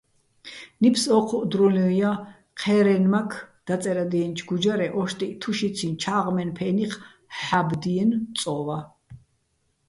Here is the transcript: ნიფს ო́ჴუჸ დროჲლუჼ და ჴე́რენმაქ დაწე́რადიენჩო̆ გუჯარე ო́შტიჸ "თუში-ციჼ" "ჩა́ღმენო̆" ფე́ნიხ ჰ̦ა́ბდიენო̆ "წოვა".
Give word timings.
ნიფს 0.81 1.03
ო́ჴუჸ 1.15 1.43
დროჲლუჼ 1.51 1.85
და 2.03 2.11
ჴე́რენმაქ 2.59 3.31
დაწე́რადიენჩო̆ 3.65 4.47
გუჯარე 4.49 4.87
ო́შტიჸ 5.01 5.37
"თუში-ციჼ" 5.41 5.87
"ჩა́ღმენო̆" 6.01 6.55
ფე́ნიხ 6.57 6.93
ჰ̦ა́ბდიენო̆ 7.41 8.21
"წოვა". 8.39 8.79